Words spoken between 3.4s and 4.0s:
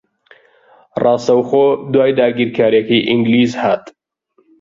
ھات